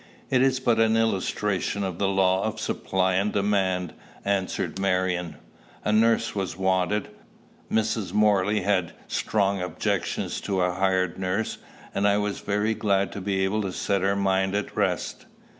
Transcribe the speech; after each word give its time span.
"It 0.31 0.41
is 0.41 0.59
but 0.59 0.79
an 0.79 0.97
illustration 0.97 1.83
of 1.83 1.99
the 1.99 2.07
law 2.07 2.43
of 2.45 2.59
supply 2.59 3.13
and 3.13 3.31
demand," 3.31 3.93
answered 4.25 4.79
Marion. 4.79 5.35
"A 5.85 5.91
nurse 5.91 6.33
was 6.33 6.57
wanted; 6.57 7.09
Mrs. 7.71 8.11
Morley 8.11 8.61
had 8.61 8.93
strong 9.07 9.61
objections 9.61 10.41
to 10.41 10.61
a 10.61 10.71
hired 10.73 11.19
nurse, 11.19 11.59
and 11.93 12.07
I 12.07 12.17
was 12.17 12.39
very 12.39 12.73
glad 12.73 13.11
to 13.11 13.21
be 13.21 13.41
able 13.43 13.61
to 13.61 13.71
set 13.71 14.01
her 14.01 14.15
mind 14.15 14.55
at 14.55 14.75
rest." 14.75 15.27